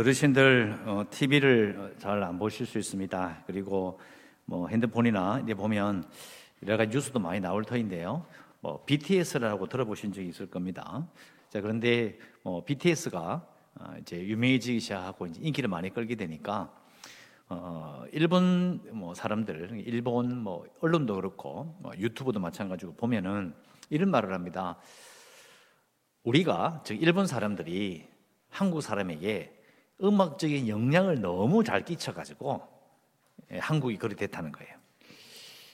[0.00, 3.44] 어르신들 어, TV를 잘 안 보실 수 있습니다.
[3.46, 4.00] 그리고
[4.46, 6.08] 뭐 핸드폰이나 이제 보면
[6.66, 8.24] 여러 가지 뉴스도 많이 나올 터인데요.
[8.60, 11.06] 뭐 BTS라고 들어보신 적이 있을 겁니다.
[11.50, 16.72] 자 그런데 뭐 BTS가 어, 이제 유명해지기 시작하고 이제 인기를 많이 끌게 되니까
[17.50, 23.54] 어, 일본 뭐 사람들, 일본 뭐 언론도 그렇고 뭐 유튜브도 마찬가지고 보면은
[23.90, 24.78] 이런 말을 합니다.
[26.22, 28.08] 우리가 즉 일본 사람들이
[28.48, 29.59] 한국 사람에게
[30.02, 32.62] 음악적인 영향을 너무 잘 끼쳐가지고
[33.52, 34.74] 예, 한국이 그리 됐다는 거예요.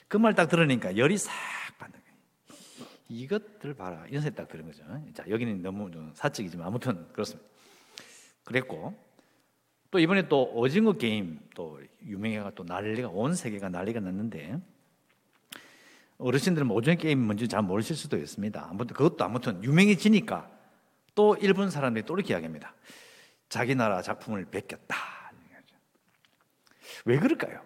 [0.07, 1.31] 그 말 딱 들으니까 열이 싹
[1.77, 2.87] 받는 거예요.
[3.09, 4.05] 이것들 봐라.
[4.07, 4.83] 이런 생각 딱 들은 거죠.
[5.13, 7.47] 자, 여기는 너무 좀 사적이지만 아무튼 그렇습니다.
[8.43, 8.93] 그랬고
[9.91, 14.59] 또 이번에 또 오징어 게임 또 유명해가 또 난리가 온 세계가 난리가 났는데
[16.17, 18.67] 어르신들은 오징어 게임 뭔지 잘 모르실 수도 있습니다.
[18.69, 20.49] 아무튼 그것도 아무튼 유명해지니까
[21.15, 22.73] 또 일본 사람들이 또 이렇게 이야기합니다.
[23.49, 25.17] 자기 나라 작품을 베꼈다.
[27.05, 27.61] 왜 그럴까요?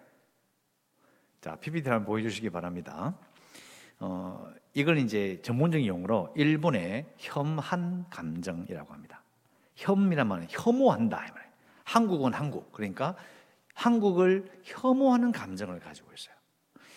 [1.40, 3.16] 자, PPT 한번 보여주시기 바랍니다.
[3.98, 9.22] 어, 이걸 이제 전문적인 용어로 일본의 혐한 감정이라고 합니다.
[9.74, 11.26] 혐이란 말은 혐오한다.
[11.84, 12.72] 한국은 한국.
[12.72, 13.16] 그러니까
[13.74, 16.34] 한국을 혐오하는 감정을 가지고 있어요.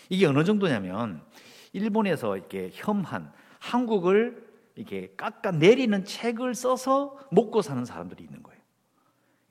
[0.09, 1.25] 이게 어느 정도냐면
[1.73, 8.54] 일본에서 이렇게 혐한 한국을 이렇게 깎아 내리는 책을 써서 먹고 사는 사람들이 있는 거예요.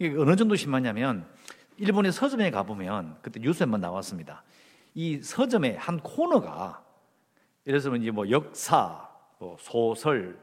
[0.04, 1.26] 이게 어느 정도 심하냐면
[1.78, 4.42] 일본의 서점에 가보면 그때 뉴스에 한번 나왔습니다.
[4.94, 6.84] 이 서점의 한 코너가
[7.66, 10.38] 예를 들면 이제 뭐 역사, 뭐 소설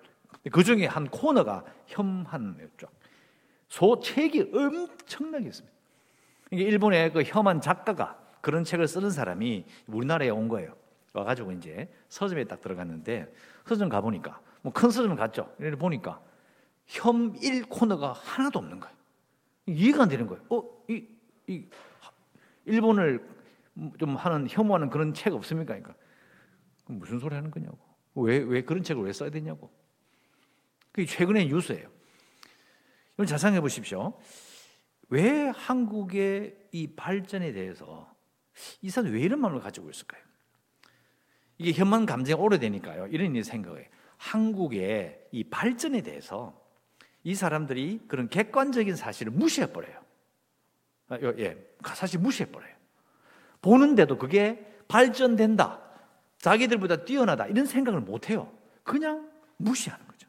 [0.52, 2.88] 그 중에 한 코너가 혐한이었죠.
[3.70, 5.78] 소 책이 엄청나게 있습니다.
[6.50, 10.74] 이게 일본의 그 혐한 작가가 그런 책을 쓰는 사람이 우리나라에 온 거예요.
[11.14, 13.32] 와가지고 이제 서점에 딱 들어갔는데
[13.68, 15.54] 서점 가보니까 뭐 큰 서점 갔죠.
[15.60, 16.20] 이래 보니까
[16.88, 19.01] 혐일 코너가 하나도 없는 거예요.
[19.66, 20.44] 이해가 안 되는 거예요.
[20.50, 21.08] 어, 이,
[21.48, 21.66] 이
[22.66, 23.28] 일본을
[24.00, 25.74] 좀 하는 혐오하는 그런 책 없습니까?
[25.74, 25.96] 그러니까
[26.86, 27.80] 무슨 소리 하는 거냐고.
[28.16, 29.72] 왜, 왜 그런 책을 왜 써야 되냐고.
[30.92, 31.90] 그게 최근의 뉴스예요.
[33.18, 34.20] 여러분 잘 생각해 보십시오.
[35.10, 38.14] 왜 한국의 이 발전에 대해서
[38.82, 40.22] 이 사람 왜 이런 마음을 가지고 있을까요?
[41.58, 43.08] 이게 혐한 감정이 오래되니까요.
[43.08, 46.61] 이런 생각에 한국의 이 발전에 대해서
[47.24, 50.02] 이 사람들이 그런 객관적인 사실을 무시해 버려요.
[51.10, 51.58] 아, 예,
[51.94, 52.74] 사실 무시해 버려요.
[53.62, 55.82] 보는데도 그게 발전된다.
[56.40, 57.46] 자기들보다 뛰어나다.
[57.48, 58.52] 이런 생각을 못 해요.
[58.84, 60.28] 그냥 무시하는 거죠.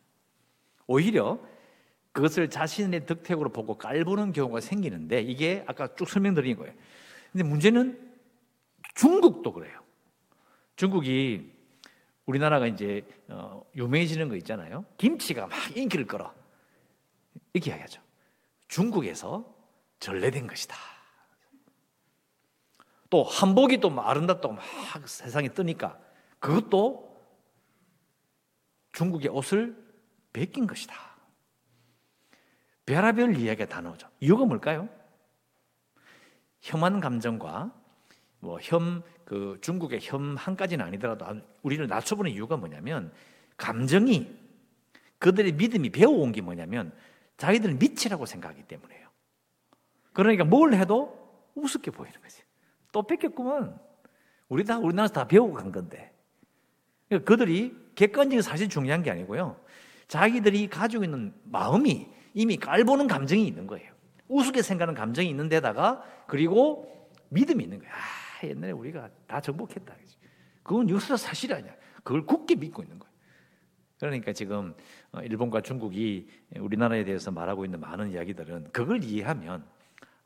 [0.87, 1.41] 오히려
[2.13, 6.75] 그것을 자신의 덕택으로 보고 깔보는 경우가 생기는데 이게 아까 쭉 설명드린 거예요.
[7.33, 8.13] 근데 문제는
[8.95, 9.81] 중국도 그래요.
[10.77, 11.51] 중국이
[12.27, 14.85] 우리나라가 이제 어, 유명해지는 거 있잖아요.
[14.99, 16.35] 김치가 막 인기를 끌어.
[17.53, 18.01] 이렇게 이야기하죠.
[18.69, 19.55] 중국에서
[20.01, 20.77] 전래된 것이다.
[23.11, 24.65] 또 한복이 또 아름답다고 막
[25.07, 25.99] 세상에 뜨니까
[26.39, 27.13] 그것도
[28.93, 29.77] 중국의 옷을
[30.33, 30.95] 베낀 것이다.
[32.87, 34.09] 별하별 이야기가 다 나오죠.
[34.21, 34.89] 이유가 뭘까요?
[36.61, 37.73] 혐한 감정과
[38.41, 41.27] 뭐 혐, 그 중국의 혐한 가지는 아니더라도
[41.63, 43.13] 우리를 낮춰보는 이유가 뭐냐면
[43.57, 44.37] 감정이
[45.19, 46.93] 그들의 믿음이 배워온 게 뭐냐면
[47.43, 49.09] 자기들은 미치라고 생각하기 때문에요.
[50.13, 51.19] 그러니까 뭘 해도
[51.57, 52.41] 우습게 보이는 거지.
[52.93, 53.77] 또 뺏겼구만.
[54.49, 56.15] 우리 다 우리나라에서 다 배우고 간 건데.
[57.09, 59.61] 그러니까 그들이 객관적인 사실 중요한 게 아니고요.
[60.07, 63.93] 자기들이 가지고 있는 마음이 이미 깔보는 감정이 있는 거예요.
[64.29, 67.93] 우습게 생각하는 감정이 있는 데다가 그리고 믿음이 있는 거예요.
[67.93, 69.97] 아, 옛날에 우리가 다 정복했다.
[70.63, 71.75] 그건 역사 사실이 아니야.
[72.05, 73.12] 그걸 굳게 믿고 있는 거예요.
[74.03, 74.75] 그러니까 지금
[75.13, 79.65] 어, 일본과 중국이 우리나라에 대해서 말하고 있는 많은 이야기들은 그걸 이해하면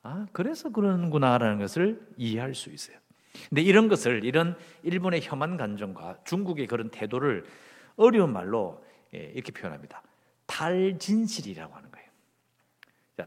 [0.02, 2.96] 아, 그래서 그러는구나라는 것을 이해할 수 있어요.
[3.50, 7.44] 근데 이런 것을 이런 일본의 혐한 감정과 중국의 그런 태도를
[7.96, 8.82] 어려운 말로
[9.12, 10.02] 예, 이렇게 표현합니다.
[10.46, 12.08] 탈진실이라고 하는 거예요.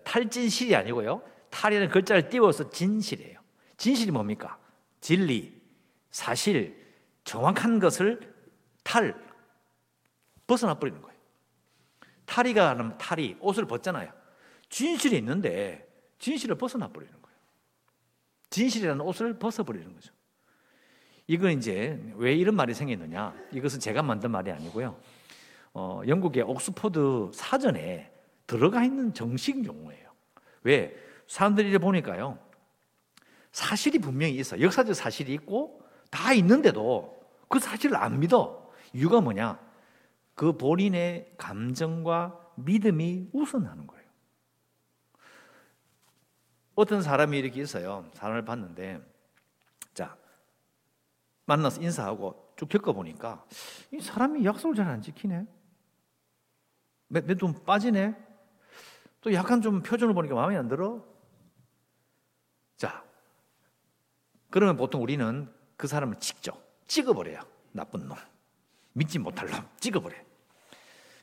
[0.03, 1.21] 탈진실이 아니고요.
[1.51, 3.39] 탈이라는 글자를 띄워서 진실이에요.
[3.77, 4.57] 진실이 뭡니까?
[4.99, 5.53] 진리,
[6.09, 6.75] 사실,
[7.23, 8.33] 정확한 것을
[8.83, 9.28] 탈,
[10.49, 11.17] 벗어나 버리는 거예요.
[12.25, 14.11] 탈이가 하는 탈이 옷을 벗잖아요.
[14.69, 15.87] 진실이 있는데
[16.17, 17.37] 진실을 벗어나 버리는 거예요.
[18.49, 20.11] 진실이라는 옷을 벗어버리는 거죠.
[21.27, 23.35] 이건 이제 왜 이런 말이 생겼느냐?
[23.51, 24.99] 이것은 제가 만든 말이 아니고요.
[25.73, 28.11] 어, 영국의 옥스퍼드 사전에
[28.47, 30.09] 들어가 있는 정식 용어예요.
[30.63, 30.95] 왜?
[31.27, 32.39] 사람들이 보니까요.
[33.51, 34.59] 사실이 분명히 있어.
[34.59, 38.71] 역사적 사실이 있고 다 있는데도 그 사실을 안 믿어.
[38.93, 39.68] 이유가 뭐냐?
[40.39, 44.05] 그 본인의 감정과 믿음이 우선하는 거예요.
[46.75, 48.09] 어떤 사람이 이렇게 있어요.
[48.13, 49.01] 사람을 봤는데,
[49.93, 50.17] 자,
[51.45, 53.45] 만나서 인사하고 쭉 겪어보니까,
[53.91, 55.45] 이 사람이 약속을 잘 안 지키네?
[57.09, 58.15] 몇돈 빠지네?
[59.19, 61.03] 또 약간 좀 표정을 보니까 마음에 안 들어?
[62.77, 63.03] 자,
[64.49, 66.53] 그러면 보통 우리는 그 사람을 찍죠.
[66.87, 67.41] 찍어버려요.
[67.73, 68.17] 나쁜 놈.
[68.93, 69.67] 믿지 못할 놈.
[69.81, 70.28] 찍어버려.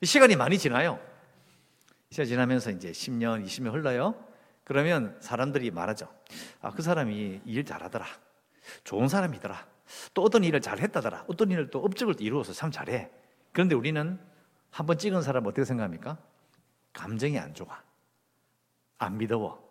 [0.03, 1.01] 시간이 많이 지나요.
[2.11, 4.15] 시간 지나면서 이제 10년, 20년 흘러요.
[4.65, 6.09] 그러면 사람들이 말하죠.
[6.61, 8.05] 아, 그 사람이 일 잘하더라.
[8.85, 9.67] 좋은 사람이더라.
[10.15, 11.25] 또 어떤 일을 잘 했다더라.
[11.29, 13.11] 어떤 일을 또 업적을 이루어서 참 잘해.
[13.53, 14.19] 그런데 우리는
[14.71, 16.19] 한 번 찍은 사람 어떻게 생각합니까?
[16.93, 17.83] 감정이 안 좋아.
[18.99, 19.65] 안 믿어워.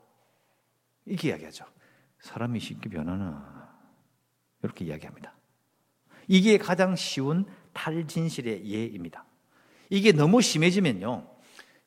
[1.06, 1.66] 이렇게 이야기하죠.
[2.19, 3.75] 사람이 쉽게 변하나.
[4.63, 5.36] 이렇게 이야기합니다.
[6.27, 9.25] 이게 가장 쉬운 탈진실의 예입니다.
[9.90, 11.28] 이게 너무 심해지면요.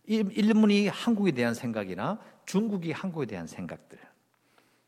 [0.07, 3.99] 일본이 한국에 대한 생각이나 중국이 한국에 대한 생각들,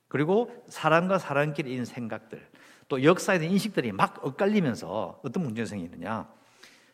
[0.09, 2.47] 그리고 사람과 사람끼리 있는 생각들,
[2.89, 6.29] 또 역사에 대한 인식들이 막 엇갈리면서 어떤 문제가 생기느냐.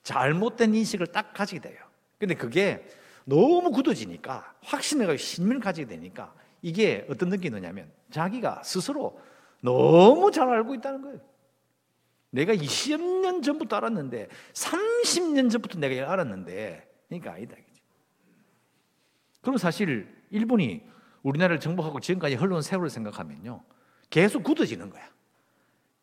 [0.02, 1.78] 잘못된 인식을 딱 가지게 돼요.
[2.18, 2.86] 근데 그게
[3.24, 6.32] 너무 굳어지니까 확신을 신민을 가지게 되니까
[6.62, 9.20] 이게 어떤 느낌이 드냐면 자기가 스스로
[9.60, 11.18] 너무 잘 알고 있다는 거예요.
[12.36, 17.56] 내가 20년 전부터 알았는데 30년 전부터 내가 알았는데 그러니까 아니다.
[19.40, 20.84] 그럼 사실 일본이
[21.22, 23.64] 우리나라를 정복하고 지금까지 흘러온 세월을 생각하면요.
[24.10, 25.08] 계속 굳어지는 거야.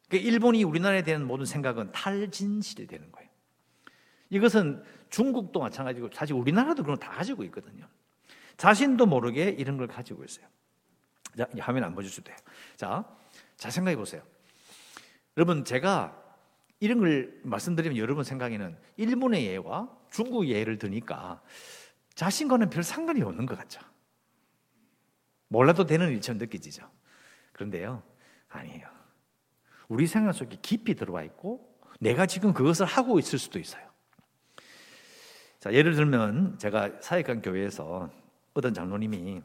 [0.09, 3.29] 그러니까 일본이 우리나라에 대한 모든 생각은 탈진실이 되는 거예요.
[4.29, 7.87] 이것은 중국도 마찬가지고 사실 우리나라도 그런 거 다 가지고 있거든요.
[8.57, 10.47] 자신도 모르게 이런 걸 가지고 있어요.
[11.37, 12.37] 자, 화면 안 보여주셔도 돼요.
[12.75, 13.05] 자,
[13.55, 14.23] 자 생각해 보세요.
[15.37, 16.22] 여러분 제가
[16.79, 21.41] 이런 걸 말씀드리면 여러분 생각에는 일본의 예와 중국 예를 드니까
[22.15, 23.81] 자신과는 별 상관이 없는 것 같죠.
[25.47, 26.89] 몰라도 되는 일처럼 느껴지죠.
[27.53, 28.03] 그런데요,
[28.49, 28.87] 아니에요.
[29.87, 33.87] 우리 생각 속에 깊이 들어와 있고 내가 지금 그것을 하고 있을 수도 있어요.
[35.59, 38.11] 자, 예를 들면 제가 사역한 교회에서
[38.53, 39.41] 어떤 장로님이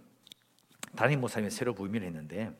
[0.97, 2.53] 담임 목사님이 새로 부임을 했는데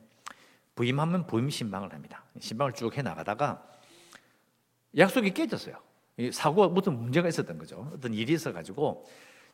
[0.75, 2.23] 부임하면 부임 신방을 합니다.
[2.39, 3.67] 신방을 쭉 해 나가다가
[4.97, 5.75] 약속이 깨졌어요.
[6.31, 7.91] 사고가 무슨 문제가 있었던 거죠.
[7.93, 9.05] 어떤 일이 있어가지고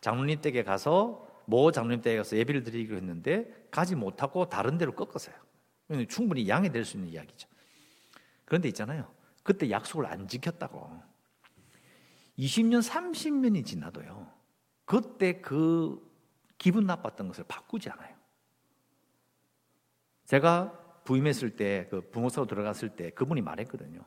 [0.01, 5.35] 장로님 댁에 가서 모 장로님 댁에 가서 예배를 드리기로 했는데 가지 못하고 다른 데로 꺾었어요.
[6.09, 7.47] 충분히 양해 될 수 있는 이야기죠.
[8.45, 9.11] 그런데 있잖아요.
[9.43, 10.89] 그때 약속을 안 지켰다고.
[12.39, 14.27] 20년, 30년이 지나도요.
[14.85, 16.03] 그때 그
[16.57, 18.15] 기분 나빴던 것을 바꾸지 않아요.
[20.25, 24.01] 제가 부임했을 때, 그 부모사로 들어갔을 때 그분이 말했거든요.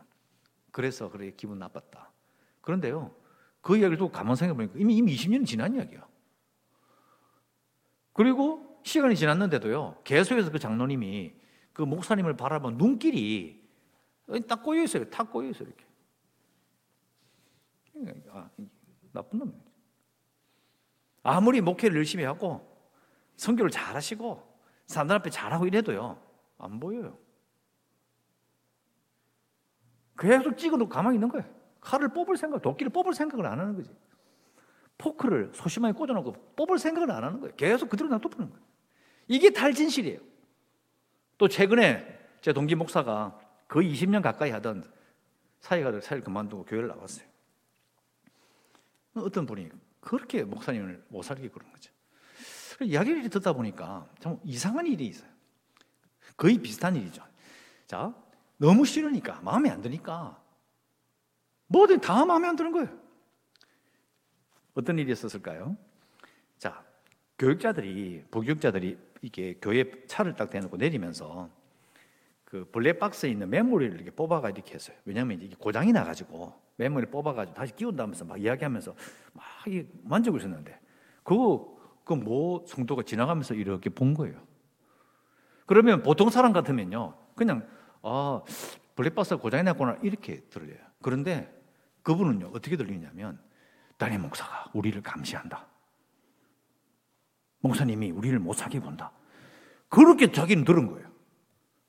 [0.70, 2.12] 그래서 그래 기분 나빴다.
[2.60, 3.14] 그런데요.
[3.60, 6.06] 그 이야기를 또 가만 생각해보니까 이미, 이미 20년이 지난 이야기야.
[8.12, 10.00] 그리고 시간이 지났는데도요.
[10.04, 11.34] 계속해서 그 장로님이
[11.72, 13.68] 그 목사님을 바라본 눈길이
[14.46, 15.08] 딱 꼬여 있어요.
[15.10, 15.68] 탁 꼬여 있어요.
[15.68, 15.86] 이렇게.
[18.30, 18.50] 아,
[19.12, 19.60] 나쁜 놈이에요.
[21.22, 22.66] 아무리 목회를 열심히 하고
[23.36, 24.42] 성교를 잘하시고
[24.86, 26.20] 사람들 앞에 잘하고 이래도요
[26.58, 27.18] 안 보여요.
[30.18, 31.46] 계속 찍어놓고 가만히 있는 거예요.
[31.80, 33.90] 칼을 뽑을 생각, 도끼를 뽑을 생각을 안 하는 거지.
[34.98, 37.54] 포크를 소심하게 꽂아놓고 뽑을 생각을 안 하는 거예요.
[37.54, 38.64] 계속 그대로 놔두는 거예요.
[39.28, 40.18] 이게 탈진실이에요.
[41.38, 43.38] 또 최근에 제 동기 목사가
[43.68, 44.84] 거의 20년 가까이 하던
[45.60, 47.26] 사회가 사회를 그만두고 교회를 나왔어요.
[49.14, 49.68] 어떤 분이
[50.00, 51.92] 그렇게 목사님을 못 살게 그런 거죠.
[52.80, 55.28] 이야기를 듣다 보니까 참 이상한 일이 있어요.
[56.36, 57.22] 거의 비슷한 일이죠.
[57.86, 58.14] 자,
[58.58, 60.40] 너무 싫으니까, 마음에 안 드니까,
[61.68, 62.88] 뭐든 다 마음에 안 드는 거예요.
[64.74, 65.76] 어떤 일이 있었을까요?
[66.58, 66.84] 자,
[67.38, 71.50] 교육자들이, 부교육자들이 이게 교회 차를 딱 대놓고 내리면서
[72.44, 74.96] 그 블랙박스에 있는 메모리를 이렇게 뽑아가 이렇게 했어요.
[75.04, 78.94] 왜냐하면 이게 고장이 나가지고 메모리 뽑아가지고 다시 끼운다면서 막 이야기하면서
[79.34, 79.44] 막
[80.04, 80.80] 만지고 있었는데
[81.22, 84.40] 그거 그뭐 성도가 지나가면서 이렇게 본 거예요.
[85.66, 87.68] 그러면 보통 사람 같으면요, 그냥
[88.02, 88.42] 아
[88.94, 90.78] 블랙박스가 고장이 났구나 이렇게 들려요.
[91.02, 91.52] 그런데
[92.02, 93.40] 그분은요 어떻게 들리냐면
[93.96, 95.66] 담임 목사가 우리를 감시한다.
[97.60, 99.12] 목사님이 우리를 못 사게 본다.
[99.88, 101.08] 그렇게 자기는 들은 거예요.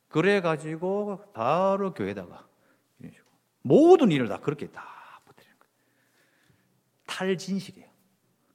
[0.07, 2.47] 그래가지고 바로 교회다가
[3.61, 5.73] 모든 일을 다 그렇게 다 붙이는 거예요.
[7.05, 7.87] 탈진실이에요.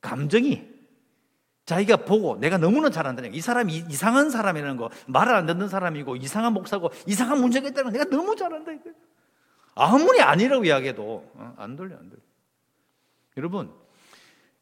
[0.00, 0.73] 감정이
[1.64, 3.36] 자기가 보고 내가 너무나 잘한다는 거.
[3.36, 7.98] 이 사람이 이상한 사람이라는 거, 말을 안 듣는 사람이고 이상한 목사고 이상한 문제가 있다는 거.
[7.98, 8.90] 내가 너무 잘한다 이거.
[9.74, 12.20] 아무리 아니라고 이야기해도 어, 안 들려 안 들려.
[13.36, 13.72] 여러분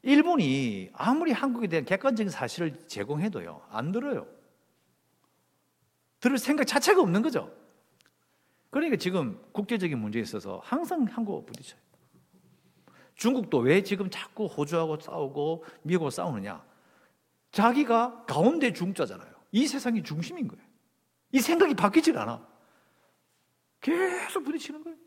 [0.01, 4.25] 일본이 아무리 한국에 대한 객관적인 사실을 제공해도요 안 들어요.
[6.19, 7.51] 들을 생각 자체가 없는 거죠.
[8.69, 11.79] 그러니까 지금 국제적인 문제에 있어서 항상 한국 부딪혀요.
[13.15, 16.63] 중국도 왜 지금 자꾸 호주하고 싸우고 미국하고 싸우느냐?
[17.53, 19.31] 자기가 가운데 중자잖아요.
[19.51, 20.65] 이 세상이 중심인 거예요.
[21.31, 22.45] 이 생각이 바뀌질 않아.
[23.79, 24.97] 계속 부딪히는 거예요.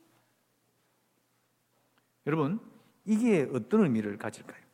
[2.27, 2.61] 여러분,
[3.05, 4.65] 이게 어떤 의미를 가질까요?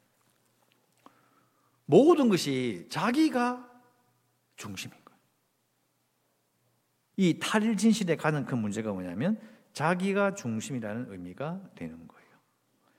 [1.87, 3.69] 모든 것이 자기가
[4.57, 5.21] 중심인 거예요.
[7.17, 9.41] 이 탈진실에 가는 그 문제가 뭐냐면
[9.73, 12.29] 자기가 중심이라는 의미가 되는 거예요.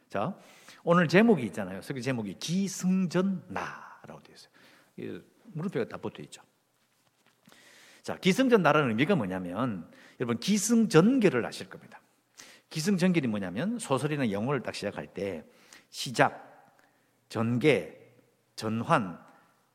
[0.09, 0.37] 자,
[0.83, 1.81] 오늘 제목이 있잖아요.
[1.81, 4.52] 설교 제목이 기승전나라고 되어 있어요.
[4.95, 6.41] 물음표가 다 붙어 있죠.
[8.01, 12.01] 자, 기승전나라는 의미가 뭐냐면 여러분 기승전결을 아실 겁니다.
[12.69, 15.45] 기승전결이 뭐냐면 소설이나 영어를 딱 시작할 때
[15.89, 16.75] 시작,
[17.29, 17.95] 전개,
[18.55, 19.19] 전환,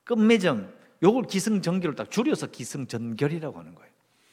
[0.05, 3.91] 끝맺음 요걸 기승전결을 딱 줄여서 기승전결이라고 하는 거예요.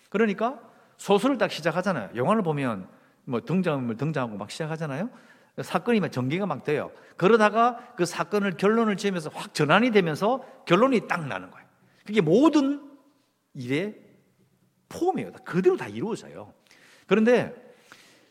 [0.09, 0.59] 그러니까
[0.97, 2.11] 소설을 딱 시작하잖아요.
[2.15, 2.89] 영화를 보면
[3.25, 5.09] 뭐 등장인물 등장하고 막 시작하잖아요.
[5.61, 6.91] 사건이 막 전개가 막 돼요.
[7.17, 11.65] 그러다가 그 사건을 결론을 지으면서 확 전환이 되면서 결론이 딱 나는 거예요.
[12.05, 12.91] 그게 모든
[13.53, 13.95] 일의
[14.89, 15.31] 폼이에요.
[15.45, 16.53] 그대로 다 이루어져요.
[17.07, 17.53] 그런데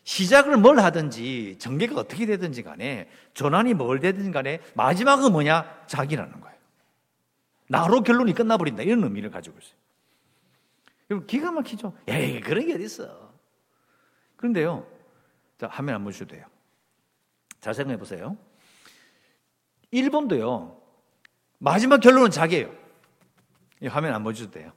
[0.05, 5.87] 시작을 뭘 하든지 전개가 어떻게 되든지 간에 전환이 뭘 되든지 간에 마지막은 뭐냐?
[5.87, 6.55] 자기라는 거예요.
[7.69, 8.83] 나로 결론이 끝나버린다.
[8.83, 9.75] 이런 의미를 가지고 있어요.
[11.11, 11.97] 여러분, 기가 막히죠?
[12.07, 13.33] 에이, 그런 게 어딨어.
[14.37, 14.87] 그런데요,
[15.59, 16.47] 자, 화면 안 보셔도 돼요.
[17.65, 18.37] 잘 생각해 보세요.
[19.91, 20.83] 일본도요,
[21.57, 22.71] 마지막 결론은 자기예요.
[23.81, 24.71] 이 화면 안 보셔도 돼요.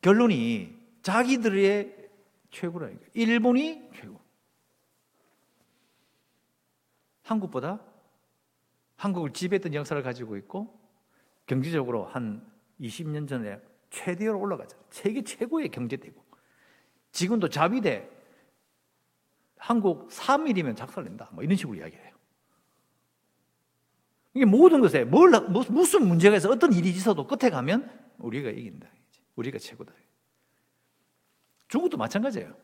[0.00, 2.10] 결론이 자기들의
[2.50, 3.06] 최고라니까.
[3.14, 4.20] 일본이 최고.
[7.22, 7.80] 한국보다
[8.96, 10.76] 한국을 지배했던 역사를 가지고 있고
[11.46, 12.44] 경제적으로 한
[12.80, 14.84] 20년 전에 최대로 올라가잖아요.
[14.90, 16.24] 세계 최고의 경제대국.
[17.12, 18.13] 지금도 자비대
[19.64, 21.30] 한국 3일이면 작살낸다.
[21.32, 22.12] 뭐 이런 식으로 이야기해요.
[24.34, 25.30] 이게 모든 것에 뭘,
[25.70, 28.86] 무슨 문제가 있어 어떤 일이 있어도 끝에 가면 우리가 이긴다.
[29.36, 29.94] 우리가 최고다.
[31.68, 32.54] 중국도 마찬가지예요.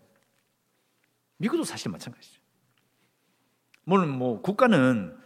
[1.38, 2.38] 미국도 사실 마찬가지죠.
[3.84, 5.18] 물론 뭐 국가는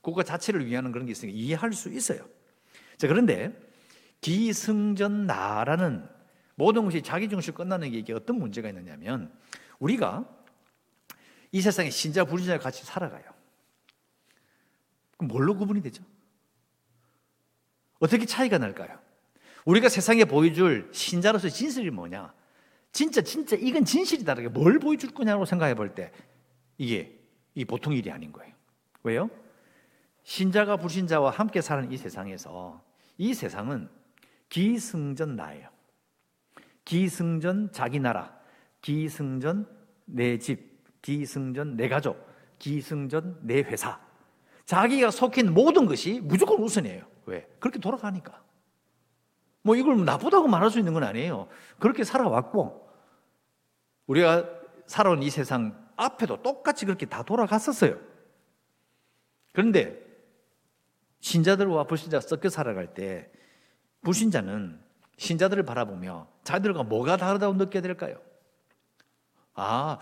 [0.00, 2.26] 국가 자체를 위하는 그런 게 있으니까 이해할 수 있어요.
[2.96, 3.52] 자, 그런데
[4.22, 6.08] 기승전 나라는
[6.54, 9.30] 모든 것이 자기 중심 끝나는 게 이게 어떤 문제가 있느냐면
[9.78, 10.37] 우리가
[11.52, 13.24] 이 세상에 신자 불신자 같이 살아가요.
[15.16, 16.02] 그럼 뭘로 구분이 되죠?
[17.98, 18.98] 어떻게 차이가 날까요?
[19.64, 22.32] 우리가 세상에 보여줄 신자로서 진실이 뭐냐?
[22.92, 24.34] 진짜 진짜 이건 진실이다.
[24.50, 26.12] 뭘 보여줄 거냐고 생각해 볼 때
[26.78, 27.18] 이게
[27.54, 28.54] 이 보통 일이 아닌 거예요.
[29.02, 29.30] 왜요?
[30.22, 32.82] 신자가 불신자와 함께 사는 이 세상에서
[33.16, 33.88] 이 세상은
[34.48, 35.68] 기승전 나예요.
[36.84, 38.38] 기승전 자기 나라,
[38.80, 39.68] 기승전
[40.06, 40.67] 내 집,
[41.08, 43.98] 기승전 내 가족, 기승전 내 회사.
[44.66, 47.06] 자기가 속한 모든 것이 무조건 우선이에요.
[47.24, 47.48] 왜?
[47.58, 48.42] 그렇게 돌아가니까.
[49.62, 51.48] 뭐 이걸 나쁘다고 말할 수 있는 건 아니에요.
[51.78, 52.86] 그렇게 살아왔고,
[54.06, 54.44] 우리가
[54.84, 57.98] 살아온 이 세상 앞에도 똑같이 그렇게 다 돌아갔었어요.
[59.54, 59.98] 그런데
[61.20, 63.30] 신자들과 불신자가 섞여 살아갈 때
[64.02, 64.78] 불신자는
[65.16, 68.20] 신자들을 바라보며 자기들과 뭐가 다르다고 느껴야 될까요?
[69.54, 69.98] 아,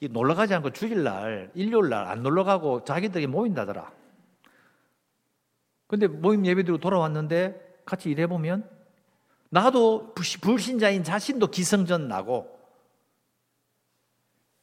[0.00, 3.92] 놀러 가지 않고 주일날, 일요일날 안 놀러 가고 자기들이 모인다더라.
[5.86, 8.68] 근데 모임 예배대로 돌아왔는데 같이 일해보면
[9.48, 12.58] 나도 불신자인 자신도 기승전 나고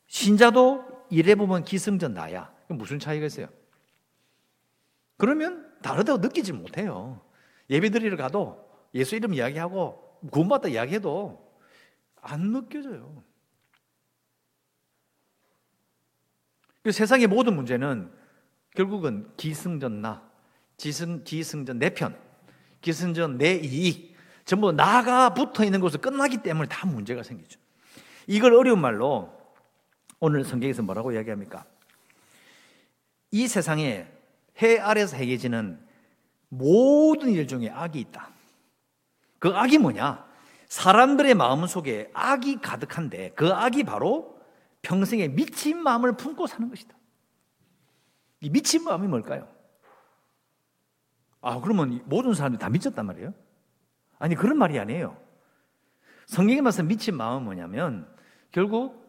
[0.07, 2.53] 신자도 일해보면 기승전 나야.
[2.67, 3.47] 무슨 차이가 있어요?
[5.17, 7.21] 그러면 다르다고 느끼지 못해요.
[7.69, 11.51] 예배 드리러 가도 예수 이름 이야기하고 구원받다 이야기해도
[12.21, 13.23] 안 느껴져요.
[16.91, 18.11] 세상의 모든 문제는
[18.75, 20.21] 결국은 기승전 나,
[20.77, 22.17] 기승, 기승전 내 편,
[22.81, 24.13] 기승전 내 이익,
[24.45, 27.59] 전부 나가 붙어 있는 곳에 끝나기 때문에 다 문제가 생기죠.
[28.27, 29.31] 이걸 어려운 말로
[30.19, 31.65] 오늘 성경에서 뭐라고 이야기합니까?
[33.31, 34.07] 이 세상에
[34.61, 35.79] 해 아래서 행해지는
[36.49, 38.29] 모든 일 중에 악이 있다.
[39.39, 40.25] 그 악이 뭐냐?
[40.67, 44.32] 사람들의 마음 속에 악이 가득한데 그 악이 바로
[44.83, 46.95] 평생에 미친 마음을 품고 사는 것이다.
[48.41, 49.51] 이 미친 마음이 뭘까요?
[51.41, 53.33] 아, 그러면 모든 사람들이 다 미쳤단 말이에요?
[54.19, 55.21] 아니, 그런 말이 아니에요.
[56.27, 58.13] 성경에 말씀 미친 마음은 뭐냐면
[58.51, 59.01] 결국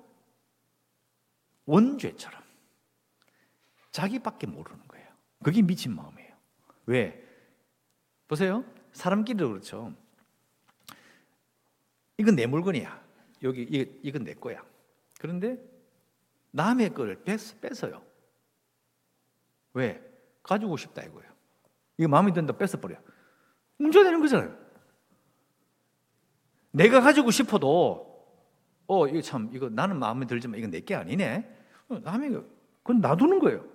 [1.66, 2.42] 원죄처럼
[3.90, 5.08] 자기밖에 모르는 거예요.
[5.42, 6.34] 그게 미친 마음이에요.
[6.86, 7.24] 왜?
[8.26, 8.64] 보세요.
[8.92, 9.94] 사람끼리도 그렇죠.
[12.18, 13.04] 이건 내 물건이야.
[13.42, 13.62] 여기
[14.02, 14.64] 이건 내 거야.
[15.24, 15.58] 그런데
[16.50, 18.02] 남의 거를 뺏, 뺏어요.
[19.72, 20.02] 왜?
[20.42, 21.32] 가지고 싶다 이거예요.
[21.96, 22.94] 이거 마음에 든다 뺏어버려.
[23.78, 24.54] 문제가 되는 거잖아요.
[26.72, 28.22] 내가 가지고 싶어도
[28.86, 31.50] 어 이거 참 이거 나는 마음에 들지만 이건 내게 아니네.
[31.88, 32.44] 어, 남의
[32.82, 33.66] 그건 놔두는 거예요.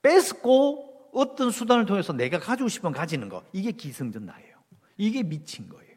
[0.00, 4.56] 뺏고 어떤 수단을 통해서 내가 가지고 싶으면 가지는 거 이게 기승전 나예요.
[4.96, 5.93] 이게 미친 거예요.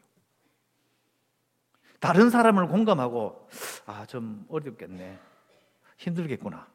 [2.00, 3.48] 다른 사람을 공감하고
[3.86, 5.18] 아 좀 어렵겠네.
[5.96, 6.66] 힘들겠구나.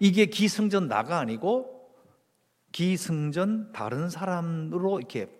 [0.00, 1.94] 이게 기승전 나가 아니고
[2.72, 5.30] 기승전 다른 사람으로 이렇게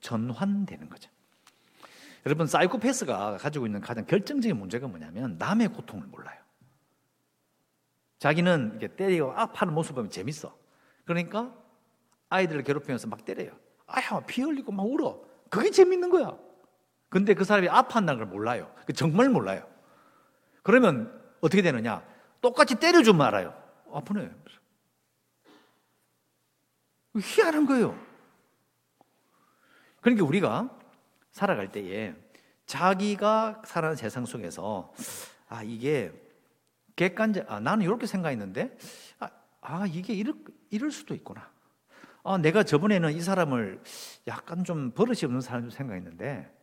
[0.00, 1.10] 전환되는 거죠.
[2.26, 6.38] 여러분 사이코패스가 가지고 있는 가장 결정적인 문제가 뭐냐면 남의 고통을 몰라요.
[8.18, 10.56] 자기는 이렇게 때리고 아파하는 모습 보면 재밌어.
[11.04, 11.54] 그러니까
[12.28, 13.52] 아이들을 괴롭히면서 막 때려요.
[13.86, 15.22] 아야 피 흘리고 막 울어.
[15.48, 16.36] 그게 재밌는 거야.
[17.08, 18.72] 근데 그 사람이 아파한다는 걸 몰라요.
[18.86, 19.66] 그 정말 몰라요.
[20.62, 22.04] 그러면 어떻게 되느냐?
[22.40, 23.54] 똑같이 때려주면 알아요.
[23.92, 24.30] 아프네.
[27.16, 27.98] 희한한 거예요.
[30.00, 30.78] 그러니까 우리가
[31.32, 32.14] 살아갈 때에
[32.66, 34.92] 자기가 살아가는 세상 속에서
[35.48, 36.12] 아 이게
[36.96, 38.76] 객관적 아 나는 이렇게 생각했는데
[39.20, 40.34] 아, 아 이게 이럴,
[40.70, 41.50] 이럴 수도 있구나.
[42.24, 43.82] 아 내가 저번에는 이 사람을
[44.26, 46.57] 약간 좀 버릇이 없는 사람으로 생각했는데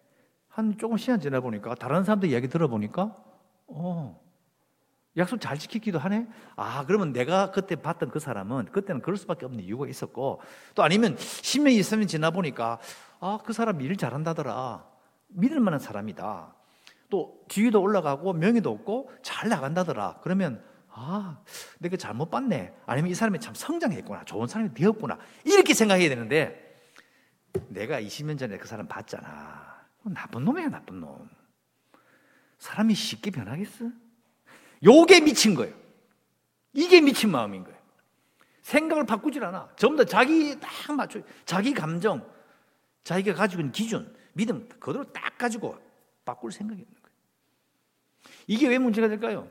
[0.55, 3.13] 한 조금 시간 지나 보니까 다른 사람들 이야기 들어보니까
[3.67, 4.21] 어
[5.17, 6.27] 약속 잘 지키기도 하네.
[6.55, 10.39] 아, 그러면 내가 그때 봤던 그 사람은 그때는 그럴 수밖에 없는 이유가 있었고
[10.73, 12.79] 또 아니면 10년, 20년 지나 보니까
[13.19, 14.85] 아, 그 사람 일 잘한다더라.
[15.27, 16.55] 믿을 만한 사람이다.
[17.09, 20.19] 또 지위도 올라가고 명예도 없고 잘 나간다더라.
[20.21, 21.37] 그러면 아,
[21.79, 22.73] 내가 잘못 봤네.
[22.85, 24.23] 아니면 이 사람이 참 성장했구나.
[24.23, 25.17] 좋은 사람이 되었구나.
[25.43, 26.79] 이렇게 생각해야 되는데
[27.67, 29.74] 내가 20년 전에 그 사람 봤잖아.
[30.13, 31.29] 나쁜 놈이야, 나쁜 놈.
[32.57, 33.89] 사람이 쉽게 변하겠어?
[34.83, 35.75] 요게 미친 거예요.
[36.73, 37.77] 이게 미친 마음인 거예요.
[38.61, 39.69] 생각을 바꾸질 않아.
[39.75, 41.21] 전부 다 자기 딱 맞춰.
[41.45, 42.27] 자기 감정,
[43.03, 45.77] 자기가 가지고 있는 기준, 믿음, 그대로 딱 가지고
[46.25, 47.15] 바꿀 생각이 있는 거예요.
[48.47, 49.47] 이게 왜 문제가 될까요?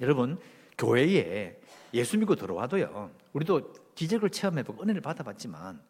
[0.00, 0.40] 여러분,
[0.76, 1.60] 교회에
[1.94, 5.80] 예수 믿고 들어와도요, 우리도 기적을 체험해보고 은혜를 받아봤지만,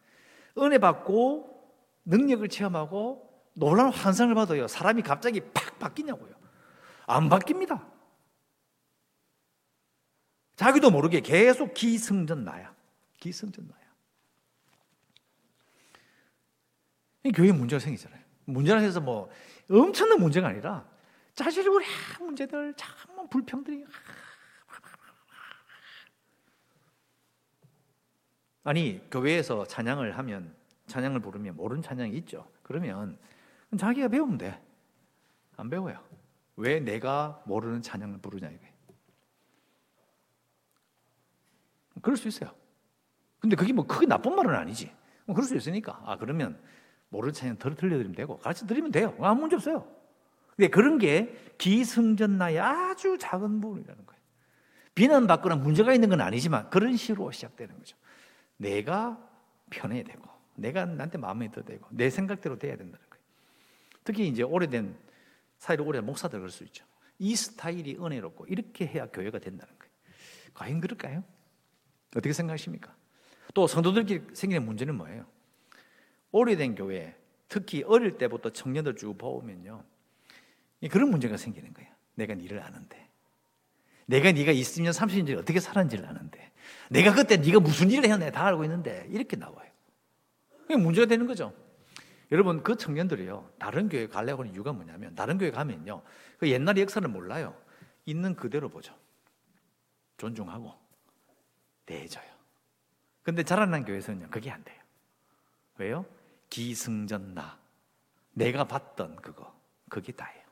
[0.59, 3.28] 은혜 받고 능력을 체험하고
[3.59, 4.69] 놀라운 환상을 받아요.
[4.69, 6.35] 사람이 갑자기 팍 바뀌냐고요.
[7.07, 7.85] 안 바뀝니다.
[10.57, 12.75] 자기도 모르게 계속 기승전 나야.
[13.19, 13.79] 기승전 나야.
[17.25, 18.23] 이 교회 문제가 생기잖아요.
[18.45, 19.31] 문제라 해서 뭐
[19.71, 20.89] 엄청난 문제가 아니라
[21.35, 21.87] 자질구레
[22.21, 23.85] 문제들, 참 불평들이
[28.65, 30.55] 아니 교회에서 찬양을 하면
[30.87, 32.51] 찬양을 부르면 모르는 찬양이 있죠.
[32.63, 33.19] 그러면
[33.77, 34.61] 자기가 배우면 돼.
[35.57, 36.03] 안 배워요.
[36.57, 38.73] 왜 내가 모르는 찬양을 부르냐 이게.
[42.01, 42.51] 그럴 수 있어요.
[43.41, 44.93] 근데 그게 뭐 크게 나쁜 말은 아니지.
[45.27, 46.01] 뭐 그럴 수 있으니까.
[46.05, 46.61] 아, 그러면
[47.11, 49.17] 모르는 찬양 덜 들려드리면 되고, 가르쳐 드리면 돼요.
[49.21, 49.87] 아무 문제 없어요.
[50.57, 54.21] 근데 그런 게 기승전 나의 아주 작은 부분이라는 거예요.
[54.95, 57.97] 비난받거나 문제가 있는 건 아니지만 그런 식으로 시작되는 거죠.
[58.57, 59.25] 내가
[59.71, 63.08] 편해야 되고, 내가 나한테 마음에 들어야 되고, 내 생각대로 돼야 된다는.
[64.09, 64.97] 특히 이제 오래된,
[65.59, 66.83] 사이로 오래된 목사들 그럴 수 있죠.
[67.19, 69.93] 이 스타일이 은혜롭고, 이렇게 해야 교회가 된다는 거예요.
[70.55, 71.23] 과연 그럴까요?
[72.17, 72.97] 어떻게 생각하십니까?
[73.53, 75.27] 또 성도들끼리 생기는 문제는 뭐예요?
[76.33, 77.15] 오래된 교회,
[77.49, 79.85] 특히 어릴 때부터 청년들 쭉 보면요.
[80.91, 81.91] 그런 문제가 생기는 거예요.
[82.15, 83.11] 내가 니를 아는데.
[84.07, 86.51] 내가 네가 20년, 30년 전에 어떻게 살았는지를 아는데.
[86.89, 89.71] 내가 그때 네가 무슨 일을 했나 다 알고 있는데 이렇게 나와요.
[90.63, 91.53] 그게 문제가 되는 거죠.
[92.31, 93.53] 여러분 그 청년들이요.
[93.59, 96.03] 다른 교회 가려고 하는 이유가 뭐냐면 다른 교회 가면요.
[96.39, 97.57] 그 옛날 역사를 몰라요.
[98.05, 98.95] 있는 그대로 보죠.
[100.19, 100.75] 존중하고
[101.87, 102.27] 내줘요.
[103.23, 104.81] 근데 자라난 교회에서는요, 그게 안 돼요.
[105.77, 106.07] 왜요?
[106.51, 107.59] 기승전나.
[108.33, 109.55] 내가 봤던 그거.
[109.89, 110.43] 그게 다예요.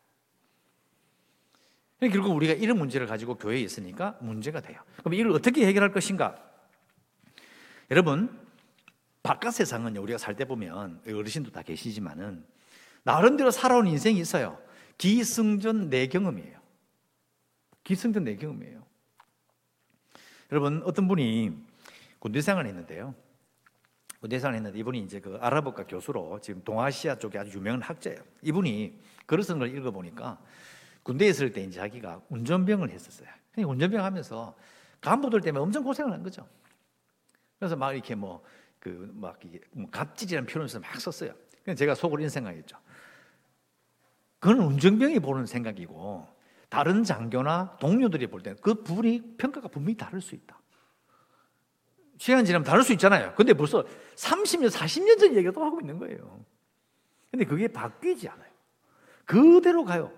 [2.00, 4.82] 결국 우리가 이런 문제를 가지고 교회에 있으니까 문제가 돼요.
[4.98, 6.36] 그럼 이걸 어떻게 해결할 것인가?
[7.90, 8.45] 여러분,
[9.26, 12.44] 바깥 세상은 우리가 살 때 보면 어르신도 다 계시지만은
[13.02, 14.56] 나름대로 살아온 인생이 있어요.
[14.98, 16.60] 기승전 내 경험이에요.
[17.82, 18.86] 기승전 내 경험이에요.
[20.52, 21.52] 여러분 어떤 분이
[22.20, 23.16] 군대 생활을 했는데요.
[24.20, 28.20] 군대 생활을 했는데 이분이 이제 그 아랍어과 교수로 지금 동아시아 쪽에 아주 유명한 학자예요.
[28.42, 30.38] 이분이 글을 쓴 걸 읽어보니까
[31.02, 33.28] 군대에 있을 때 이제 자기가 운전병을 했었어요.
[33.56, 34.56] 운전병 하면서
[35.00, 36.46] 간부들 때문에 엄청 고생을 한 거죠.
[37.58, 38.44] 그래서 막 이렇게 뭐,
[38.86, 41.32] 그, 막, 이게 뭐 갑질이라는 표현을 막 썼어요.
[41.64, 42.78] 그래서 제가 속으로 이런 생각했죠.
[44.38, 46.28] 그건 운정병이 보는 생각이고
[46.68, 50.60] 다른 장교나 동료들이 볼 때는 그 부분이 평가가 분명히 다를 수 있다.
[52.18, 53.34] 시간 지나면 다를 수 있잖아요.
[53.34, 56.44] 근데 벌써 30년, 40년 전 얘기가 또 하고 있는 거예요.
[57.32, 58.52] 근데 그게 바뀌지 않아요.
[59.24, 60.16] 그대로 가요.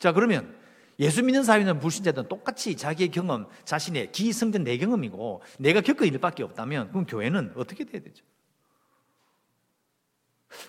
[0.00, 0.55] 자, 그러면
[0.98, 6.88] 예수 믿는 사회는 불신자들은 똑같이 자기의 경험, 자신의 기성전 내 경험이고 내가 겪은 일밖에 없다면
[6.88, 8.24] 그럼 교회는 어떻게 돼야 되죠?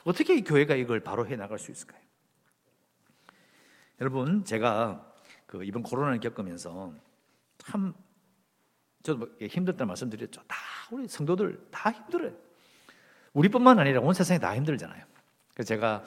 [0.04, 2.02] 어떻게 교회가 이걸 바로 해 나갈 수 있을까요?
[4.02, 5.14] 여러분, 제가
[5.46, 6.94] 그 이번 코로나를 겪으면서
[7.58, 7.94] 참
[9.04, 10.42] 저도 뭐 힘들다 말씀드렸죠.
[10.48, 10.58] 다
[10.92, 12.34] 우리 성도들 다 힘들어요.
[13.34, 15.06] 우리뿐만 아니라 온 세상이 다 힘들잖아요.
[15.54, 16.04] 그래서 제가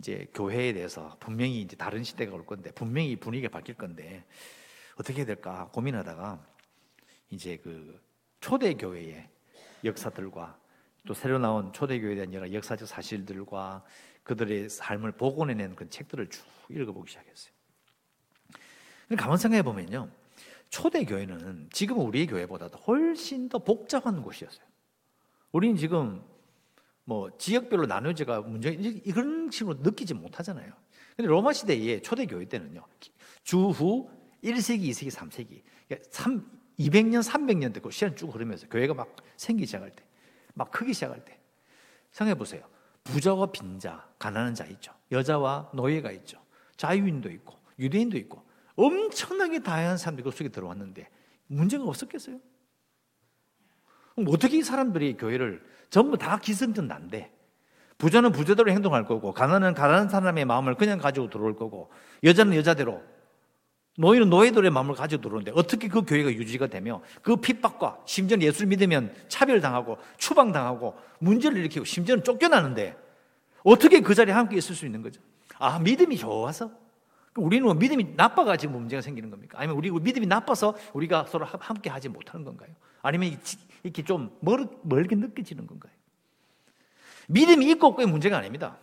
[0.00, 4.24] 이제 교회에 대해서 분명히 이제 다른 시대가 올 건데 분명히 분위기가 바뀔 건데
[4.96, 6.42] 어떻게 될까 고민하다가
[7.28, 8.00] 이제 그
[8.40, 9.28] 초대 교회의
[9.84, 10.58] 역사들과
[11.06, 13.84] 또 새로 나온 초대 교회에 대한 여러 역사적 사실들과
[14.22, 17.52] 그들의 삶을 복원해낸 그 책들을 쭉 읽어보기 시작했어요.
[19.18, 20.10] 가만 생각해 보면요,
[20.70, 24.64] 초대 교회는 지금 우리의 교회보다도 훨씬 더 복잡한 곳이었어요.
[25.52, 26.24] 우리는 지금
[27.10, 30.72] 뭐 지역별로 나눠져가 문제 이런 식으로 느끼지 못하잖아요.
[31.16, 32.86] 근데 로마 시대에 초대 교회 때는요.
[33.42, 34.08] 주후
[34.44, 35.62] 1세기, 2세기, 3세기.
[35.88, 40.04] 그러니까 3 200년, 300년 되고 시간 쭉 흐르면서 교회가 막 생기기 시작할 때,
[40.54, 41.36] 막 크기 시작할 때.
[42.12, 42.62] 생각해 보세요.
[43.02, 44.92] 부자와 빈자, 가난한 자 있죠.
[45.10, 46.40] 여자와 노예가 있죠.
[46.76, 48.42] 자유인도 있고, 유대인도 있고,
[48.76, 51.08] 엄청나게 다양한 사람들이 그 속에 들어왔는데
[51.48, 52.38] 문제가 없었겠어요?
[54.28, 57.32] 어떻게 이 사람들이 교회를 전부 다 기승전 난데
[57.98, 61.90] 부자는 부자대로 행동할 거고 가난은 가난한 사람의 마음을 그냥 가지고 들어올 거고
[62.24, 63.02] 여자는 여자대로
[63.98, 69.14] 노예는 노예들의 마음을 가지고 들어오는데 어떻게 그 교회가 유지가 되며 그 핍박과 심지어 예수를 믿으면
[69.28, 72.96] 차별당하고 추방당하고 문제를 일으키고 심지어는 쫓겨나는데
[73.62, 75.20] 어떻게 그 자리에 함께 있을 수 있는 거죠?
[75.58, 76.70] 아 믿음이 좋아서
[77.36, 79.58] 우리는 뭐 믿음이 나빠가지고 문제가 생기는 겁니까?
[79.58, 82.74] 아니면 우리 믿음이 나빠서 우리가 서로 함께 하지 못하는 건가요?
[83.02, 83.40] 아니면
[83.82, 85.92] 이렇게 좀 멀, 멀게 느껴지는 건가요?
[87.28, 88.78] 믿음이 있고 없고의 문제가 아닙니다.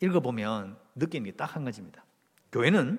[0.00, 2.04] 읽어보면 느끼는 게 딱 한 가지입니다.
[2.52, 2.98] 교회는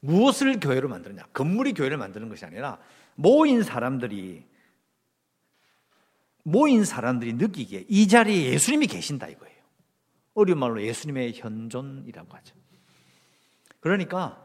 [0.00, 1.24] 무엇을 교회로 만드느냐?
[1.32, 2.78] 건물이 교회를 만드는 것이 아니라
[3.14, 4.44] 모인 사람들이
[6.42, 9.53] 모인 사람들이 느끼기에 이 자리에 예수님이 계신다 이거예요.
[10.34, 12.54] 어려운 말로 예수님의 현존이라고 하죠.
[13.80, 14.42] 그러니까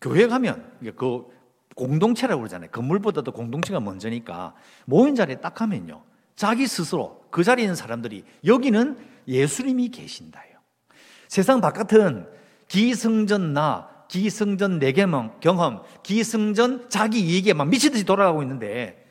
[0.00, 1.26] 교회 가면 그
[1.74, 2.70] 공동체라고 그러잖아요.
[2.70, 6.02] 건물보다도 공동체가 먼저니까 모인 자리에 딱 하면요.
[6.34, 10.56] 자기 스스로 그 자리에 있는 사람들이 여기는 예수님이 계신다요.
[11.28, 12.28] 세상 바깥은
[12.68, 19.04] 기승전 나, 기승전 내 경험, 기승전 자기 이익에만 미치듯이 돌아가고 있는데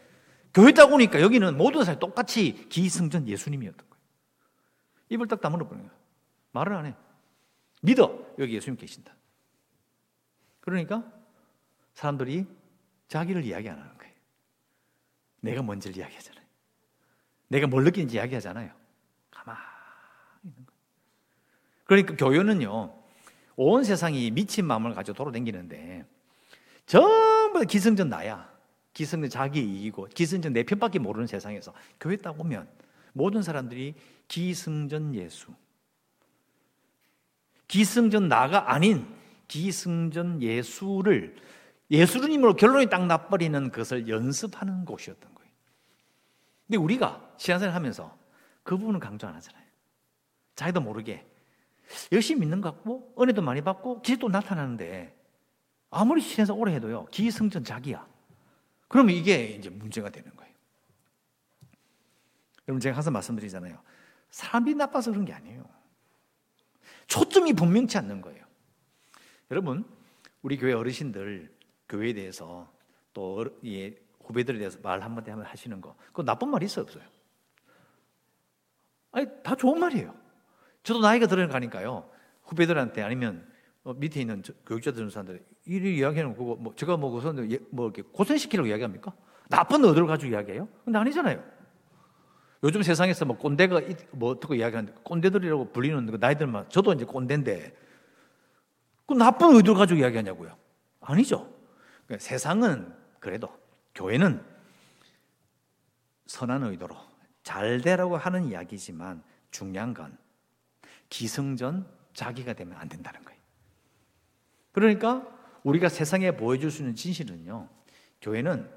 [0.54, 3.95] 교회 딱 오니까 여기는 모든 사람이 똑같이 기승전 예수님이었던 거예요.
[5.10, 6.02] 입을 딱 다물어 버리는 거예요.
[6.52, 6.96] 말을 안 해.
[7.82, 8.34] 믿어.
[8.40, 9.14] 여기 예수님 계신다.
[10.62, 11.04] 그러니까
[11.94, 12.48] 사람들이
[13.08, 14.14] 자기를 이야기 안 하는 거예요.
[15.42, 16.44] 내가 뭔지를 이야기하잖아요.
[17.48, 18.74] 내가 뭘 느끼는지 이야기하잖아요.
[19.30, 19.60] 가만히
[20.44, 20.82] 있는 거예요.
[21.86, 23.04] 그러니까 교회는요,
[23.58, 26.06] 온 세상이 미친 마음을 가지고 돌아다니는데,
[26.88, 28.54] 전부 기승전 나야.
[28.94, 32.68] 기승전 자기 이기고, 기승전 내 편밖에 모르는 세상에서 교회 딱 오면
[33.16, 33.96] 모든 사람들이
[34.28, 35.54] 기승전 예수.
[37.70, 39.08] 기승전 나가 아닌
[39.48, 41.38] 기승전 예수를
[41.90, 45.52] 예수님으로 결론이 딱 나버리는 것을 연습하는 곳이었던 거예요.
[46.68, 48.18] 근데 우리가 신앙생활 하면서
[48.64, 49.64] 그 부분은 강조 안 하잖아요.
[50.56, 51.26] 자기도 모르게
[52.12, 55.16] 열심히 믿는 것 같고 은혜도 많이 받고 기도 나타나는데
[55.90, 58.06] 아무리 신앙생활 오래 해도요 기승전 자기야.
[58.90, 60.45] 그러면 이게 이제 문제가 되는 거예요.
[62.68, 63.80] 여러분 제가 항상 말씀드리잖아요.
[64.30, 65.64] 사람이 나빠서 그런 게 아니에요.
[67.08, 68.44] 초점이 분명치 않는 거예요.
[69.52, 69.86] 여러분
[70.42, 71.54] 우리 교회 어르신들
[71.90, 72.72] 교회에 대해서
[73.14, 77.04] 또 예, 후배들에 대해서 말 한마디 하면 하시는 거, 그거 나쁜 말 있어요, 없어요?
[79.12, 80.14] 아니, 다 좋은 말이에요.
[80.84, 82.10] 저도 나이가 들어가니까요,
[82.44, 83.48] 후배들한테 아니면
[83.84, 88.02] 어, 밑에 있는 교육자들 사람들 이리 이야기하는 거고, 뭐 제가 뭐 우선 예, 뭐 이렇게
[88.02, 89.14] 고생시키려고 이야기합니까?
[89.48, 90.68] 나쁜 의도를 가지고 이야기해요?
[90.84, 91.44] 근데 아니잖아요.
[92.66, 97.78] 요즘 세상에서 뭐 꼰대가 뭐 어떻게 이야기하는데 꼰대들이라고 불리는 그 나이들만 저도 이제 꼰대인데
[99.06, 100.58] 그 나쁜 의도를 가지고 이야기하냐고요?
[101.00, 101.48] 아니죠.
[102.08, 103.56] 그러니까 세상은 그래도
[103.94, 104.44] 교회는
[106.26, 106.98] 선한 의도로
[107.44, 110.18] 잘 되라고 하는 이야기지만 중요한 건
[111.10, 113.40] 기승전 자기가 되면 안 된다는 거예요.
[114.72, 115.24] 그러니까
[115.62, 117.70] 우리가 세상에 보여줄 수 있는 진실은요.
[118.22, 118.68] 교회는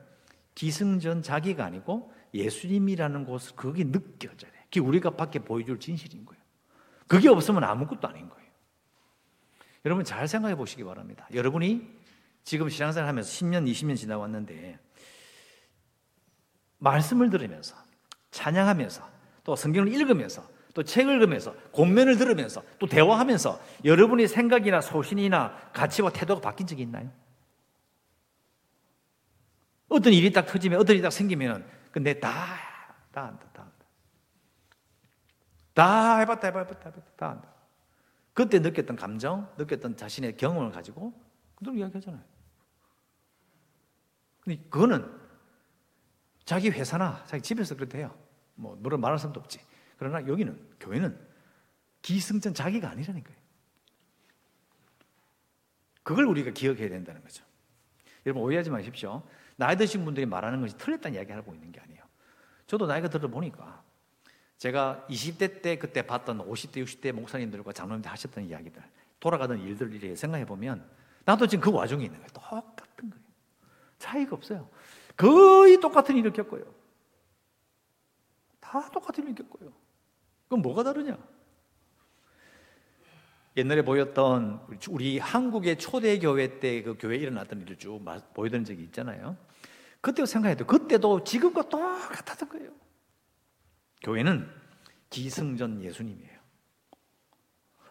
[0.54, 4.58] 기승전 자기가 아니고 예수님이라는 곳을 그게 느껴져야 돼.
[4.64, 6.42] 그게 우리가 밖에 보여줄 진실인 거예요.
[7.06, 8.48] 그게 없으면 아무것도 아닌 거예요.
[9.84, 11.26] 여러분 잘 생각해 보시기 바랍니다.
[11.32, 11.88] 여러분이
[12.44, 14.78] 지금 신앙생활 하면서 10년, 20년 지나왔는데
[16.78, 17.76] 말씀을 들으면서
[18.30, 19.08] 찬양하면서
[19.44, 26.40] 또 성경을 읽으면서 또 책을 읽으면서 공면을 들으면서 또 대화하면서 여러분의 생각이나 소신이나 가치와 태도가
[26.40, 27.10] 바뀐 적이 있나요?
[29.88, 32.30] 어떤 일이 딱 터지면 어떤 일이 딱 생기면 근데 다,
[33.12, 33.86] 다 한다, 다 한다.
[35.74, 37.54] 다 해봤다, 해봤다, 해봤다, 다 한다.
[38.34, 41.12] 그때 느꼈던 감정, 느꼈던 자신의 경험을 가지고
[41.54, 42.22] 그대로 이야기하잖아요.
[44.40, 45.18] 근데 그거는
[46.44, 48.16] 자기 회사나 자기 집에서 그렇대요.
[48.54, 49.60] 뭐, 물론 말할 사람도 없지.
[49.96, 51.18] 그러나 여기는, 교회는
[52.02, 53.38] 기승전 자기가 아니라는 거예요.
[56.02, 57.44] 그걸 우리가 기억해야 된다는 거죠.
[58.24, 59.22] 여러분 오해하지 마십시오.
[59.58, 62.00] 나이 드신 분들이 말하는 것이 틀렸다는 이야기 하고 있는 게 아니에요.
[62.68, 63.82] 저도 나이가 들어 보니까
[64.56, 68.80] 제가 20대 때 그때 봤던 50대, 60대 목사님들과 장로님들 하셨던 이야기들,
[69.18, 70.88] 돌아가던 일들을 생각해 보면
[71.24, 72.28] 나도 지금 그 와중에 있는 거예요.
[72.32, 73.24] 똑같은 거예요.
[73.98, 74.70] 차이가 없어요.
[75.16, 76.62] 거의 똑같은 일을 겪어요.
[78.60, 79.72] 다 똑같은 일을 겪어요.
[80.46, 81.18] 그럼 뭐가 다르냐?
[83.56, 88.00] 옛날에 보였던 우리 한국의 초대 교회 때 그 교회에 일어났던 일을 쭉
[88.34, 89.47] 보여드린 적이 있잖아요.
[90.00, 92.70] 그때 생각해도 그때도 지금과 똑같았던 거예요.
[94.02, 94.48] 교회는
[95.10, 96.38] 기승전 예수님이에요.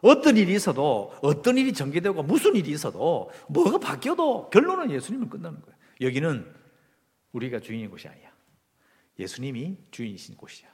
[0.02, 5.78] 어떤 일이 있어도 어떤 일이 전개되고 무슨 일이 있어도 뭐가 바뀌어도 결론은 예수님은 끝나는 거예요.
[6.02, 6.56] 여기는
[7.32, 8.32] 우리가 주인인 곳이 아니야.
[9.20, 10.70] 예수님이 주인이신 곳이야.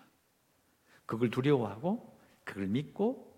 [1.06, 3.34] 그걸 두려워하고 그걸 믿고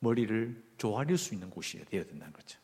[0.00, 2.58] 머리를 조아릴 수 있는 곳이 되어야 된다는 거죠.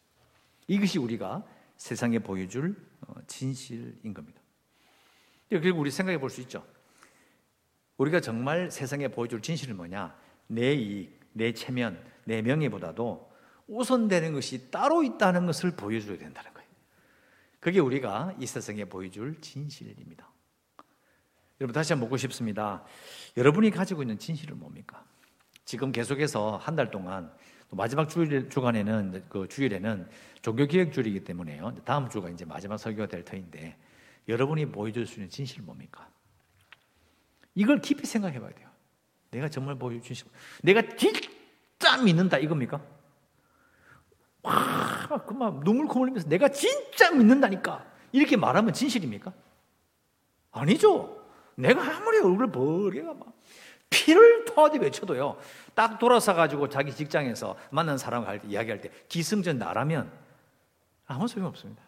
[0.68, 1.44] 이것이 우리가
[1.76, 4.40] 세상에 보여줄 어, 진실인 겁니다.
[5.48, 6.66] 그리고 우리 생각해 볼 수 있죠.
[7.96, 10.14] 우리가 정말 세상에 보여줄 진실은 뭐냐?
[10.48, 13.32] 내 이익, 내 체면, 내 명예보다도
[13.68, 16.68] 우선되는 것이 따로 있다는 것을 보여줘야 된다는 거예요.
[17.58, 20.28] 그게 우리가 이 세상에 보여줄 진실입니다.
[21.60, 22.84] 여러분 다시 한번 묻고 싶습니다.
[23.36, 25.04] 여러분이 가지고 있는 진실은 뭡니까?
[25.66, 27.30] 지금 계속해서 한 달 동안
[27.70, 30.08] 마지막 주일 주간에는 그 주일에는
[30.40, 31.74] 종교 기획 주일이기 때문에요.
[31.84, 33.76] 다음 주가 이제 마지막 설교가 될 터인데
[34.28, 36.08] 여러분이 보여줄 수 있는 진실은 뭡니까?
[37.56, 38.68] 이걸 깊이 생각해 봐야 돼요.
[39.32, 40.28] 내가 정말 보여준 신
[40.62, 42.80] 내가 진짜 믿는다 이겁니까?
[44.42, 49.32] 와, 그만 눈물 고물면서 내가 진짜 믿는다니까 이렇게 말하면 진실입니까?
[50.52, 51.26] 아니죠.
[51.56, 53.32] 내가 아무리 얼굴 벌게가 막
[53.90, 55.38] 피를 토하듯 외쳐도요.
[55.74, 60.10] 딱 돌아서 가지고 자기 직장에서 만난 사람과 이야기할 때 기승전 나라면
[61.06, 61.82] 아무 소용 없습니다.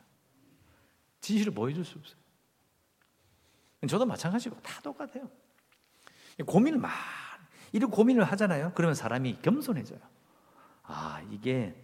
[1.21, 2.19] 진실을 보여줄 수 없어요.
[3.89, 5.31] 저도 마찬가지고 다 똑같아요.
[6.47, 6.91] 고민을 막
[7.73, 8.73] 이런 고민을 하잖아요.
[8.75, 10.01] 그러면 사람이 겸손해져요.
[10.85, 11.75] 아 이게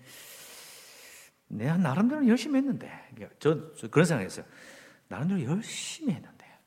[1.47, 4.45] 내가 나름대로 열심히 했는데 저, 저 그런 생각했어요.
[5.09, 6.59] 나름대로 열심히 했는데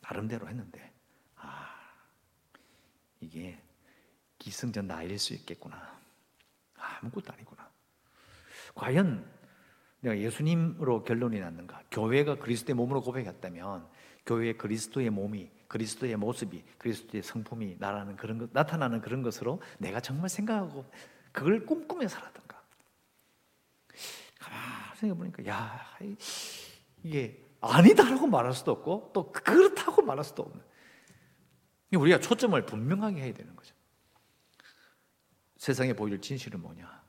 [0.00, 1.01] 나름대로 했는데 아
[3.22, 3.58] 이게
[4.38, 5.98] 기승전 나일 수 있겠구나.
[6.76, 7.70] 아무것도 아니구나.
[8.74, 9.24] 과연
[10.00, 11.82] 내가 예수님으로 결론이 났는가?
[11.90, 13.86] 교회가 그리스도의 몸으로 고백했다면
[14.26, 20.28] 교회의 그리스도의 몸이 그리스도의 모습이 그리스도의 성품이 나라는 그런 것 나타나는 그런 것으로 내가 정말
[20.28, 20.84] 생각하고
[21.30, 22.62] 그걸 꿈꾸며 살았던가?
[24.38, 24.60] 가만
[24.96, 25.80] 생각해 보니까 야
[27.02, 30.71] 이게 아니다라고 말할 수도 없고 또 그렇다고 말할 수도 없는.
[31.96, 33.74] 우리가 초점을 분명하게 해야 되는 거죠.
[35.56, 37.02] 세상에 보일 진실은 뭐냐?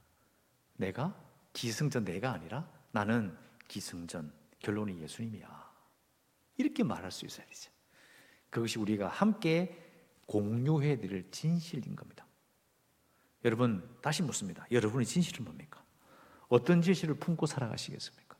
[0.75, 1.19] 내가
[1.53, 3.35] 기승전 내가 아니라 나는
[3.67, 5.73] 기승전 결론이 예수님이야.
[6.57, 7.71] 이렇게 말할 수 있어야 되죠.
[8.49, 9.79] 그것이 우리가 함께
[10.27, 12.25] 공유해 드릴 진실인 겁니다.
[13.45, 14.65] 여러분 다시 묻습니다.
[14.71, 15.83] 여러분의 진실은 뭡니까?
[16.47, 18.37] 어떤 진실을 품고 살아가시겠습니까?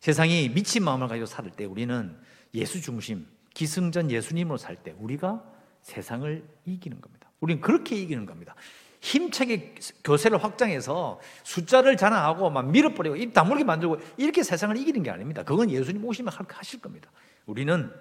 [0.00, 2.20] 세상이 미친 마음을 가지고 살때 우리는
[2.54, 5.44] 예수 중심, 기승전 예수님으로 살 때 우리가
[5.82, 7.30] 세상을 이기는 겁니다.
[7.40, 8.54] 우리는 그렇게 이기는 겁니다.
[9.00, 15.42] 힘차게 교세를 확장해서 숫자를 자랑하고 막 밀어버리고 입 다물게 만들고 이렇게 세상을 이기는 게 아닙니다.
[15.42, 17.10] 그건 예수님 오시면 하실 겁니다.
[17.46, 17.92] 우리는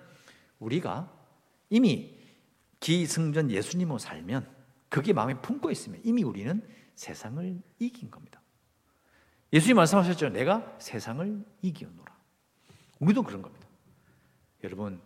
[0.60, 1.12] 우리가
[1.70, 2.20] 이미
[2.80, 4.48] 기승전 예수님으로 살면
[4.90, 6.62] 그게 마음에 품고 있으면 이미 우리는
[6.96, 8.40] 세상을 이긴 겁니다.
[9.54, 10.30] 예수님 말씀하셨죠.
[10.30, 12.16] 내가 세상을 이기노라.
[13.00, 13.68] 우리도 그런 겁니다.
[14.64, 15.02] 여러분,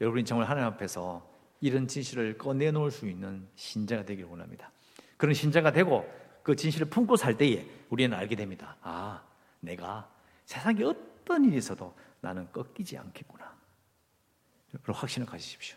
[0.00, 1.26] 여러분이 정말 하나님 앞에서
[1.60, 4.70] 이런 진실을 꺼내놓을 수 있는 신자가 되길 원합니다.
[5.16, 6.08] 그런 신자가 되고
[6.42, 8.76] 그 진실을 품고 살 때에 우리는 알게 됩니다.
[8.82, 9.22] 아,
[9.60, 10.08] 내가
[10.44, 13.56] 세상에 어떤 일이 있어도 나는 꺾이지 않겠구나.
[14.82, 15.76] 그런 확신을 가지십시오.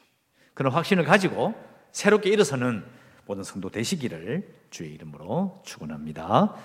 [0.53, 1.55] 그런 확신을 가지고
[1.91, 2.85] 새롭게 일어서는
[3.25, 6.55] 모든 성도 되시기를 주의 이름으로 축원합니다.